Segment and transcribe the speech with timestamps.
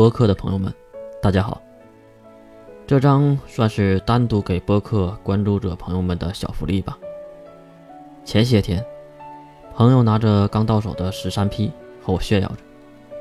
[0.00, 0.72] 播客的朋友们，
[1.20, 1.60] 大家好。
[2.86, 6.98] 这张算是单独给播客关注者朋友们的小福利吧。
[8.24, 8.82] 前些天，
[9.74, 11.70] 朋友拿着刚到手的十三 P
[12.02, 12.56] 和我炫耀着，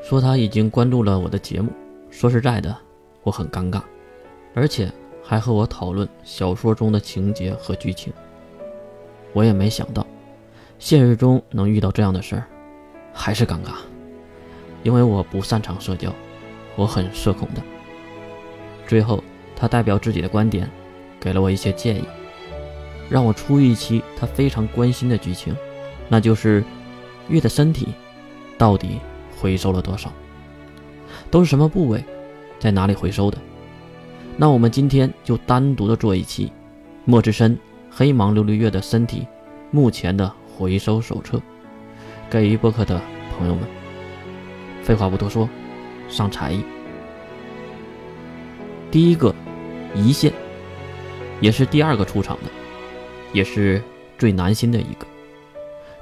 [0.01, 1.69] 说他已经关注了我的节目。
[2.09, 2.73] 说实在的，
[3.23, 3.81] 我很尴尬，
[4.55, 4.89] 而且
[5.21, 8.13] 还和我讨论小说中的情节和剧情。
[9.33, 10.07] 我也没想到，
[10.77, 12.47] 现实中能遇到这样的事儿，
[13.11, 13.73] 还是尴尬，
[14.81, 16.09] 因为我不擅长社交。
[16.79, 17.61] 我很社恐的。
[18.87, 19.21] 最后，
[19.53, 20.69] 他代表自己的观点，
[21.19, 22.05] 给了我一些建议，
[23.09, 25.53] 让我出一期他非常关心的剧情，
[26.07, 26.63] 那就是
[27.27, 27.89] 月的身体
[28.57, 29.01] 到底
[29.37, 30.09] 回收了多少，
[31.29, 32.01] 都是什么部位，
[32.59, 33.37] 在哪里回收的？
[34.37, 36.49] 那我们今天就单独的做一期
[37.03, 37.59] 莫之深
[37.91, 39.27] 黑芒琉璃月的身体
[39.69, 41.41] 目前的回收手册，
[42.29, 43.01] 给于播客的
[43.37, 43.65] 朋友们。
[44.81, 45.49] 废话不多说。
[46.09, 46.63] 上才艺，
[48.89, 49.33] 第一个
[49.93, 50.33] 一线，
[51.39, 52.49] 也是第二个出场的，
[53.31, 53.81] 也是
[54.17, 55.05] 最难心的一个。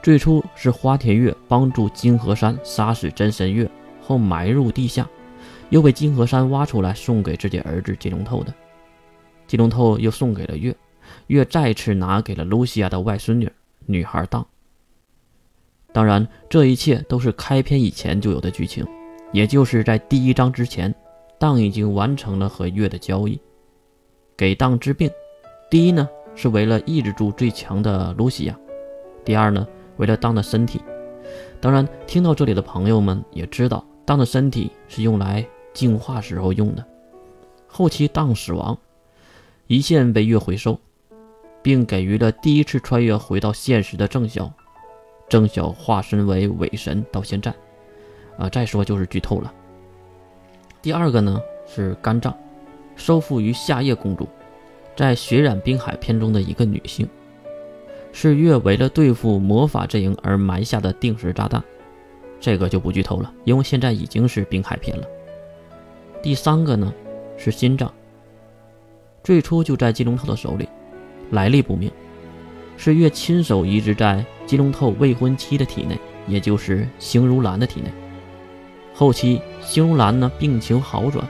[0.02, 3.70] 最初是花田月帮助金河山杀死真神月
[4.02, 5.06] 后埋入地下，
[5.70, 8.54] 又被金河山挖出来送给自己儿子金龙透的。
[9.46, 10.74] 金龙透又送给了月，
[11.28, 13.52] 月再次拿给了露西亚的外孙女
[13.86, 14.46] 女孩当。
[15.92, 18.86] 当然，这一切都是开篇以前就有的剧情。
[19.32, 20.94] 也就是在第一章之前，
[21.38, 23.40] 当已经完成了和月的交易，
[24.36, 25.10] 给当治病。
[25.70, 28.54] 第一呢，是为了抑制住最强的露西亚；
[29.26, 30.82] 第二呢，为了当的身体。
[31.60, 36.86] 当然，听到这里的朋友们也知道，当的身体是用来净化时候用的。
[37.68, 38.78] 后期当死亡，
[39.68, 40.80] 一线被月回收，
[41.62, 44.50] 并给予了第一次穿越回到现实的郑晓。
[45.28, 47.54] 郑晓化身为伪神，到现在。
[48.38, 49.54] 啊，再说就是剧透了。
[50.82, 52.36] 第二个呢是肝脏，
[52.96, 54.28] 收复于夏夜公主，
[54.96, 57.08] 在血染冰海篇中的一个女性，
[58.12, 61.64] 是月为了对付魔法阵营而埋下的定时炸弹。
[62.40, 65.08] 这个就不剧透了，因为现在已经是冰海篇了。
[66.22, 66.94] 第三个呢
[67.36, 67.92] 是心脏，
[69.24, 70.70] 最初就在金龙透的手里，
[71.32, 71.92] 来历不明，
[72.78, 77.92] 是月亲手移植在金龙透未婚妻的体内，也就是星如兰的体内。
[79.00, 81.24] 后期，星如兰呢病情好转，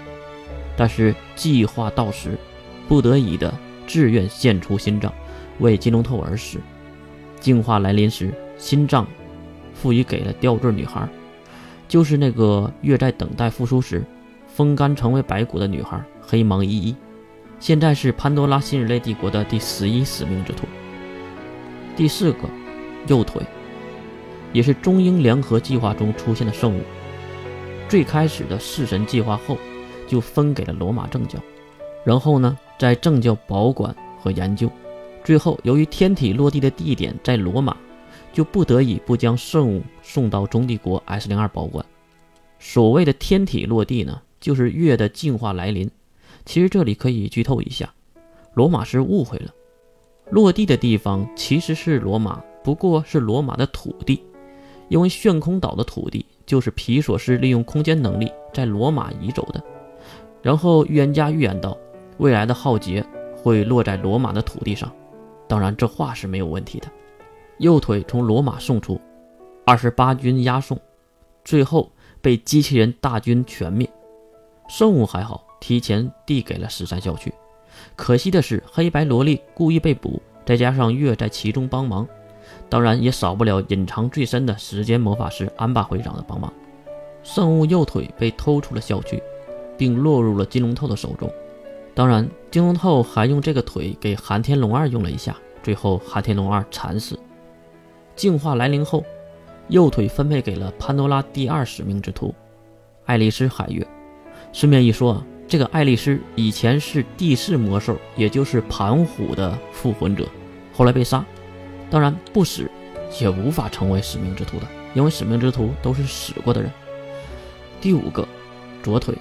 [0.77, 2.37] 但是计划到时，
[2.87, 3.53] 不得已的
[3.85, 5.13] 自愿献出心脏，
[5.59, 6.59] 为金龙透而死。
[7.41, 9.05] 净化来临时，心脏
[9.73, 11.09] 赋予给了吊坠女孩，
[11.89, 14.01] 就是那个月在等待复苏时
[14.47, 16.95] 风干成为白骨的女孩黑芒依依。
[17.59, 20.65] 现在是潘多拉新人类帝国的第十一使命之徒。
[21.97, 22.47] 第四个，
[23.07, 23.41] 右腿，
[24.53, 26.79] 也是中英联合计划中出现的圣物。
[27.89, 29.57] 最开始的弑神计划后，
[30.07, 31.39] 就分给了罗马正教，
[32.03, 34.69] 然后呢，在正教保管和研究，
[35.23, 37.75] 最后由于天体落地的地点在罗马，
[38.33, 41.85] 就不得已不将圣物送到中帝国 S 零二保管。
[42.59, 45.89] 所谓的天体落地呢，就是月的进化来临。
[46.45, 47.93] 其实这里可以剧透一下，
[48.53, 49.53] 罗马是误会了，
[50.29, 54.21] 落地的地方其实是罗马，不过是罗马的土地，
[54.89, 56.25] 因为炫空岛的土地。
[56.47, 59.61] 就是皮索斯利用空间能力在罗马移走的，
[60.41, 61.77] 然后预言家预言到
[62.17, 64.91] 未来的浩劫会落在罗马的土地上，
[65.47, 66.87] 当然这话是没有问题的。
[67.59, 68.99] 右腿从罗马送出，
[69.65, 70.79] 二十八军押送，
[71.43, 71.91] 最后
[72.21, 73.87] 被机器人大军全灭。
[74.69, 77.33] 圣物还好，提前递给了十三校区。
[77.95, 82.07] 可惜的是，黑白萝莉故意被捕，再加上月在其中帮忙。
[82.69, 86.51] 当然也少不了隐藏最深的时间魔法师安巴会长的帮忙。
[87.23, 89.21] 圣物右腿被偷出了校区，
[89.77, 91.29] 并落入了金龙透的手中。
[91.93, 97.19] 当然，金龙透还用这个腿给寒天龙二用了一下，最后寒天龙二惨死。
[98.15, 99.03] 净化来临后，
[99.67, 102.33] 右腿分配给了潘多拉第二使命之徒
[103.05, 103.85] 爱丽丝海月。
[104.53, 110.25] 顺便一说啊，这个爱丽丝以前是地势魔兽，也就是盘虎的复魂者，
[110.73, 111.25] 后来被杀。
[111.89, 112.69] 当然不死，
[113.21, 116.69] 也无法成为使命之徒的，因为使命之徒都是死过的人。
[117.79, 118.27] 第五个，
[118.83, 119.15] 左腿，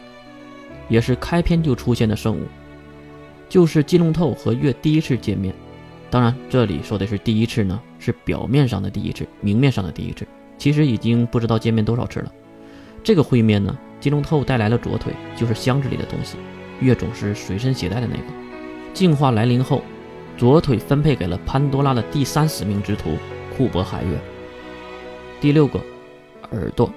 [0.89, 2.43] 也是开篇就出现的圣物，
[3.49, 5.55] 就是金龙透和月第一次见面。
[6.11, 10.27] 当然，这里说的是第一次呢，是表面上的第一次，明面上的第一次，
[10.59, 12.33] 其实已经不知道见面多少次了。
[13.05, 16.37] 这个会面呢，金龙透带来了左腿，就是箱子里的东西，
[16.81, 18.23] 月总是随身携带的那个。
[18.93, 19.83] 进化来临后。
[20.37, 23.17] 左腿分配给了潘多拉的第三使命之徒
[23.56, 24.19] 库珀海月。
[25.41, 25.81] 第六个，
[26.53, 26.93] 耳朵，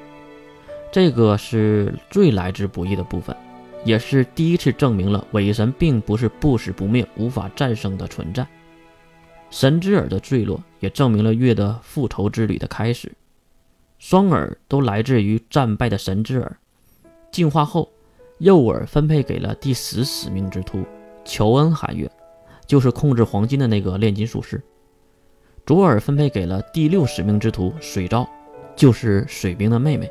[0.91, 3.35] 这个是最来之不易的部分，
[3.85, 8.45] 也是第一次证明了伪神并不是不死不灭、无法战胜的存在。
[9.49, 13.11] 神之耳的坠落，也证明了月的复仇之旅的开始。
[13.99, 16.57] 双耳都来自于战败的神之耳，
[17.31, 17.89] 进化后，
[18.37, 20.85] 右耳分配给了第十使命之徒
[21.25, 22.09] 乔恩海月，
[22.69, 24.61] 就是控制黄金的那个炼金术师。
[25.65, 28.29] 卓尔分配给了第六使命之徒水昭，
[28.75, 30.09] 就是水兵的妹妹。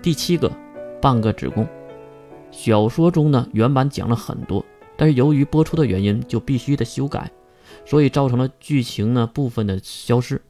[0.00, 0.50] 第七个，
[1.00, 1.66] 半个子宫。
[2.52, 4.64] 小说中呢，原版讲了很多，
[4.96, 7.28] 但是由于播出的原因，就必须得修改，
[7.84, 10.40] 所以造成了剧情呢部分的消失。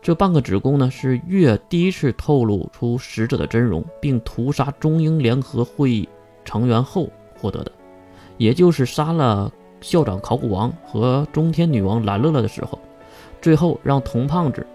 [0.00, 6.08] 这半个子宫呢，是月第一次透露出使者的真容，并屠杀中英联合会议
[6.44, 7.72] 成员后获得的，
[8.38, 9.52] 也就是杀了
[9.84, 12.80] 校长考古王和中天女王兰乐乐的时候，
[13.42, 14.66] 最后让童胖子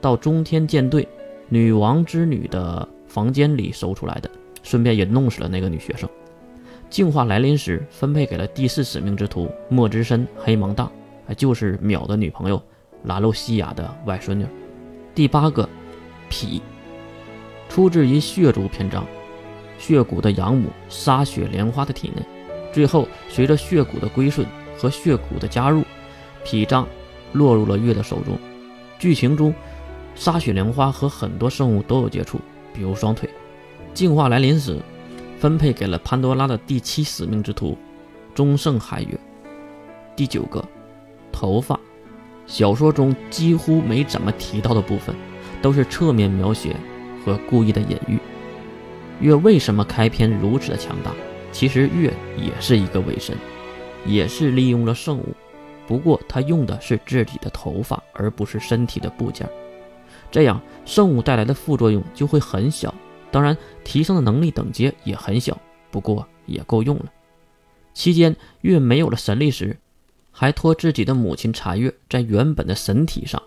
[0.00, 1.08] 到中天舰队
[1.48, 4.30] 女王之女的房间里搜出来的，
[4.62, 6.08] 顺便也弄死了那个女学生。
[6.88, 10.88] 净化来临时，分配给了第四使命之徒莫之深黑芒大，
[11.36, 12.62] 就是淼的女朋友
[13.02, 14.46] 拉露西亚的外孙女。
[15.16, 15.68] 第八个，
[16.30, 16.60] 痞，
[17.68, 19.04] 出自于血族篇章，
[19.78, 22.22] 血骨的养母杀血莲花的体内，
[22.74, 24.44] 最后随着血骨的归顺
[24.76, 25.84] 和血骨的加入，
[26.44, 26.88] 脾脏
[27.32, 28.36] 落入了月的手中。
[28.98, 29.54] 剧情中，
[30.16, 32.40] 沙雪莲花和很多生物都有接触，
[32.74, 33.30] 比如双腿。
[33.92, 34.80] 进化来临时，
[35.38, 37.78] 分配给了潘多拉的第七使命之徒，
[38.34, 39.16] 中圣海月。
[40.16, 40.64] 第九个，
[41.30, 41.78] 头发。
[42.46, 45.14] 小说中几乎没怎么提到的部分，
[45.62, 46.76] 都是侧面描写
[47.24, 48.18] 和故意的隐喻。
[49.20, 51.12] 月为什么开篇如此的强大？
[51.54, 53.36] 其实月也是一个伪神，
[54.04, 55.28] 也是利用了圣物，
[55.86, 59.48] 不过他用的是自己的头发，而不是身体的部件。
[60.32, 62.92] 这样圣物带来的副作用就会很小，
[63.30, 65.56] 当然提升的能力等阶也很小，
[65.92, 67.06] 不过也够用了。
[67.92, 69.78] 期间月没有了神力时。
[70.36, 73.40] 还托自己的母亲查月，在原本的神体上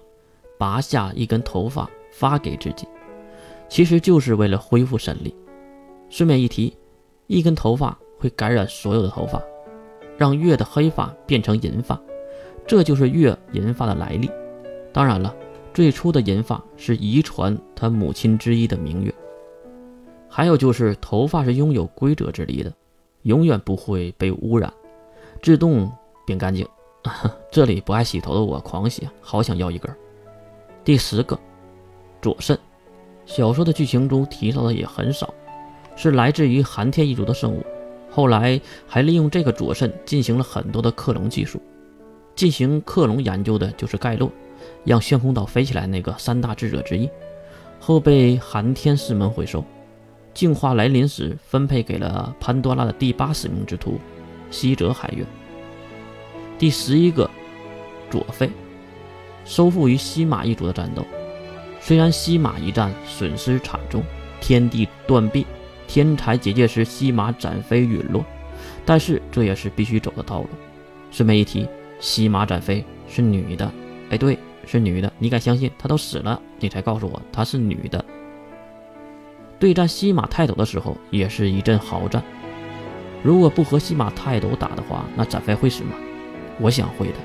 [0.57, 2.87] 拔下一根头发发给自己，
[3.67, 5.35] 其实就是为了恢复神力。
[6.09, 6.73] 顺便一提，
[7.27, 9.41] 一根头发会感染所有的头发，
[10.17, 11.99] 让月的黑发变成银发，
[12.65, 14.29] 这就是月银发的来历。
[14.91, 15.35] 当然了，
[15.73, 19.13] 最初的银发是遗传他母亲之一的明月。
[20.29, 22.71] 还有就是头发是拥有规则之力的，
[23.23, 24.71] 永远不会被污染，
[25.41, 25.91] 自动
[26.25, 26.67] 变干净。
[27.51, 29.89] 这里不爱洗头的我狂喜，好想要一根。
[30.83, 31.39] 第十个，
[32.21, 32.57] 左肾，
[33.25, 35.33] 小说的剧情中提到的也很少，
[35.97, 37.65] 是来自于寒天一族的生物。
[38.09, 41.61] 后来还利用这个左肾进行了很多的克隆技术。
[42.35, 44.31] 进行克隆研究的就是盖洛，
[44.85, 47.09] 让旋风岛飞起来那个三大智者之一，
[47.79, 49.63] 后被寒天师门回收。
[50.35, 53.99] 进化来临时，分配给了潘多拉的第八使命之徒
[54.51, 55.25] 西泽海月。
[56.59, 57.27] 第十一个，
[58.11, 58.49] 佐费，
[59.43, 61.03] 收复于西马一族的战斗。
[61.81, 64.03] 虽然西马一战损失惨重，
[64.39, 65.43] 天地断臂，
[65.87, 68.23] 天才结界师西马展飞陨落，
[68.85, 70.49] 但是这也是必须走的道路。
[71.09, 71.67] 顺便一提，
[71.99, 73.71] 西马展飞是女的，
[74.09, 75.11] 哎，对，是女的。
[75.17, 78.03] 你敢相信她都死了，你才告诉我她是女的。
[79.57, 82.21] 对战西马泰斗的时候，也是一阵好战。
[83.23, 85.91] 如果不和西马泰斗打的话，那展飞会死吗？
[86.59, 87.15] 我想会的，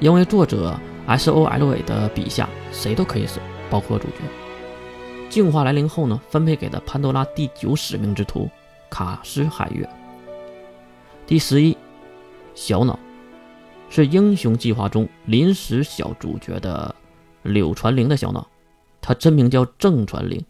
[0.00, 4.45] 因为作者 S O L A 的笔下谁都可以死，包括主角。
[5.28, 8.48] 净化来临后呢，分配给了潘多拉第九使命之徒
[8.88, 9.88] 卡斯海月。
[11.26, 11.76] 第十一，
[12.54, 12.98] 小脑，
[13.90, 16.94] 是英雄计划中临时小主角的
[17.42, 18.46] 柳传灵的小脑，
[19.02, 20.42] 他真名叫郑传灵，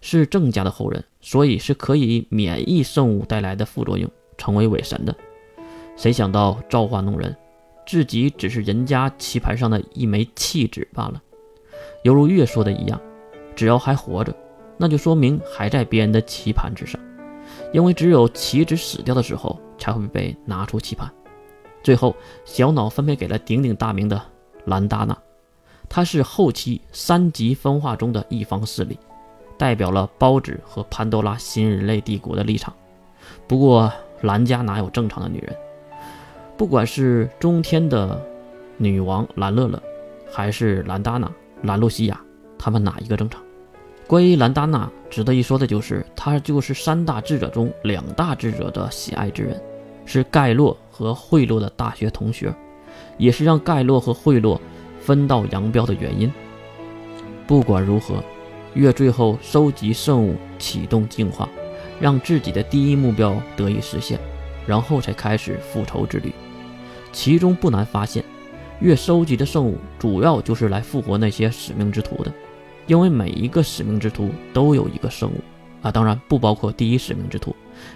[0.00, 5.14] 是郑家的后人，所以是可以免疫圣物带来的副作用，成为伪神的。
[5.96, 7.34] 谁想到造化弄人？
[7.86, 11.22] 自己只是人家棋盘上的一枚弃子罢了，
[12.04, 13.00] 犹如月说的一样，
[13.58, 14.32] 只要还活着，
[14.76, 17.00] 那就说明还在别人的棋盘之上，
[17.72, 21.12] 因为只有棋子死掉的时候才会被拿出棋盘。
[21.82, 24.22] 最后，小脑分配给了鼎鼎大名的
[24.66, 25.18] 兰达娜，
[25.88, 28.96] 她是后期三级分化中的一方势力，
[29.56, 32.72] 代表了包子和潘多拉新人类帝国的立场。
[33.48, 35.56] 不过，兰家哪有正常的女人？
[36.56, 38.24] 不管是中天的
[38.76, 39.82] 女王兰乐乐，
[40.30, 41.28] 还是兰达娜、
[41.62, 42.20] 兰露西亚，
[42.56, 43.42] 他们哪一个正常？
[44.08, 49.60] 关于兰达娜，值得一说的就是，她就是三大智者中两大智者的喜爱之人，
[50.06, 52.50] 是盖洛和惠洛的大学同学，
[53.18, 54.58] 也是让盖洛和惠洛
[54.98, 56.32] 分道扬镳的原因。
[57.46, 58.24] 不管如何，
[58.72, 61.46] 月最后收集圣物，启动进化，
[62.00, 64.18] 让自己的第一目标得以实现，
[64.66, 66.32] 然后才开始复仇之旅。
[67.12, 68.24] 其中不难发现，
[68.80, 72.32] 月收集的圣物主要就是来复活那些使命之徒的，
[72.88, 75.40] 因为每一个使命之徒都有一个圣物
[75.80, 77.54] 啊，当然不包括第一使命之徒，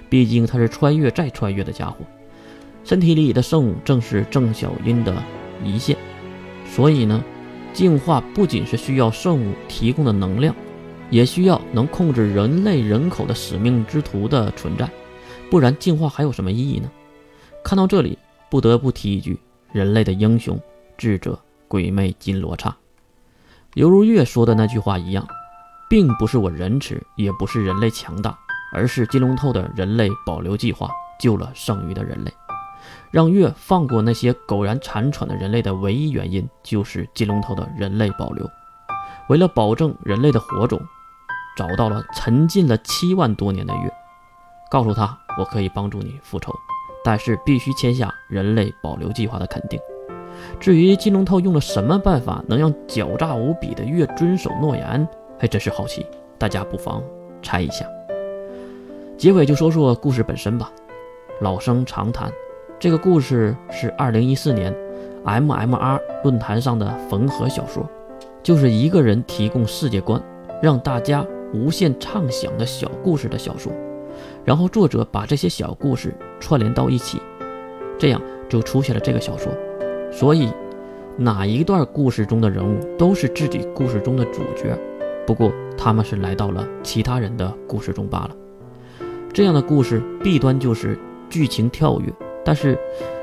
[0.08, 1.96] 毕竟他是穿越再穿越的家伙，
[2.84, 5.20] 身体里的圣物正是郑小音的
[5.64, 5.96] 一线，
[6.64, 7.20] 所以呢，
[7.72, 10.54] 进化不仅是需要圣物提供的能量。
[11.11, 14.88] 也需要能控制人类人口的使命之徒的存在，
[15.50, 16.90] 不然进化还有什么意义呢？
[17.62, 18.16] 看到这里，
[18.50, 19.38] 不得不提一句：
[19.72, 20.58] 人类的英雄，
[20.96, 22.75] 智者鬼魅金罗刹。
[23.75, 25.26] 犹如月说的那句话一样，
[25.88, 28.38] 并不是我仁慈，也不是人类强大，
[28.75, 32.33] 而是金龙头的人类保留计划救了剩余的人类。
[33.11, 38.49] 让月放过那些苟然残喘的人类的唯一原因，就是金龙头的人类保留。
[39.29, 40.81] 为了保证人类的火种。
[41.55, 43.93] 找到了沉浸了七万多年的月，
[44.71, 46.50] 告诉他我可以帮助你复仇，
[47.05, 49.79] 但是必须签下人类保留计划的肯定。
[50.61, 55.06] 至于金龙套用了什么办法能让狡诈无比的月遵守诺言，
[55.38, 56.06] 还真是好奇，
[56.38, 57.02] 大家不妨
[57.42, 57.87] 猜一下。
[59.16, 60.70] 结尾就说说故事本身吧。
[61.40, 62.30] 老生常谈，
[62.78, 64.75] 这个故事是二零一四年
[65.25, 67.88] MMR 论坛上的缝合小说，
[68.42, 70.22] 就是一个人提供世界观，
[70.62, 71.26] 让大家。
[71.54, 73.70] 无限畅想的小故事的小说，
[74.42, 77.20] 然后作者把这些小故事串联到一起，
[77.99, 78.18] 这样
[78.49, 79.52] 就出现了这个小说。
[80.12, 80.49] 所以，
[81.16, 84.78] 哪一段故事中的人物都是自己故事中的主角，
[85.26, 88.31] 不过他们是来到了其他人的故事中罢了。
[89.33, 90.99] 这样的故事弊端就是
[91.31, 92.12] 剧情跳跃，
[92.45, 92.78] 但是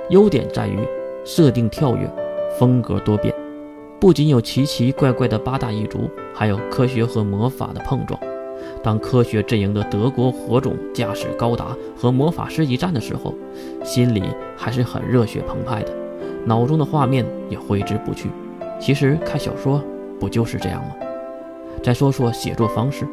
[0.10, 0.80] 优点在于
[1.24, 2.12] 设定跳跃，
[2.58, 3.34] 风格多变。
[4.00, 8.20] 不仅有奇奇怪怪的八大异族，还有科学和魔法的碰撞。
[8.82, 13.36] 当科学阵营的德国火种驾驶高达和魔法师一战的时候，
[13.84, 14.24] 心里
[14.58, 15.92] 还是很热血澎湃的，
[16.50, 18.30] 脑中的画面也挥之不去。
[18.82, 19.82] 其实看小说
[20.20, 20.96] 不就是这样吗？
[21.84, 23.08] 再说说写作方式，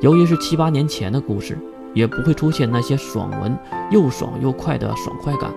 [0.00, 1.58] 由于是七八年前的故事，
[1.94, 3.56] 也不会出现那些爽文
[3.90, 5.52] 又爽又快的爽快感。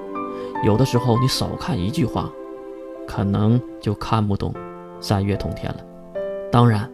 [0.65, 2.29] 有的时候你少看一句话。
[3.05, 4.53] 可能就看不懂
[5.01, 5.79] 三月同天了。
[6.49, 6.89] 当然，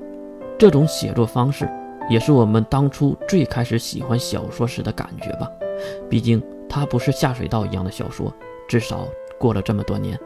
[0.57, 1.69] 这种写作方式
[2.09, 5.47] 也是我们当初最开始喜欢小说时的感觉吧。
[6.09, 8.33] 毕竟它不是下水道一样的小说，
[8.67, 9.07] 至少
[9.39, 10.19] 过了这么多年，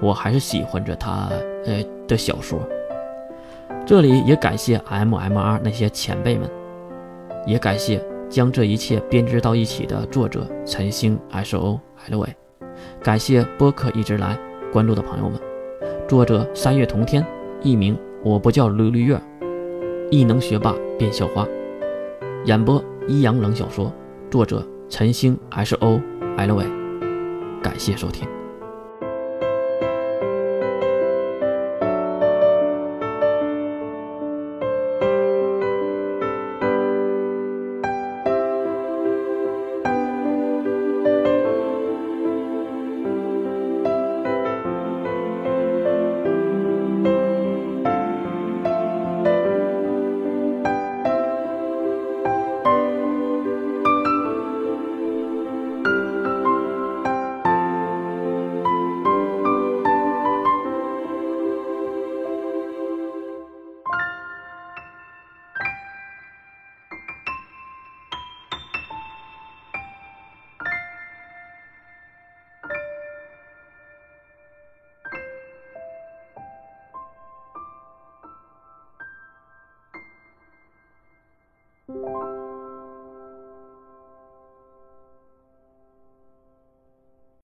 [0.00, 1.28] 我还是喜欢着他
[1.64, 2.60] 呃的小说。
[3.84, 6.48] 这里也感谢 MMR 那些前辈们，
[7.46, 12.36] 也感谢将这一切编织到一起的作者陈星 S O L A，
[13.02, 14.38] 感谢播客一直来。
[14.70, 15.40] 关注的朋友们，
[16.06, 17.24] 作者三月同天，
[17.62, 19.18] 艺名我不叫绿绿月，
[20.10, 21.48] 异能学霸变校花，
[22.44, 23.90] 演播一阳冷小说，
[24.30, 25.98] 作者陈星 S O
[26.36, 26.66] L A，
[27.62, 28.28] 感谢收听。